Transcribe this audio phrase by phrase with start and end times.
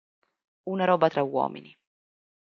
[0.71, 1.71] Una roba tra uomini.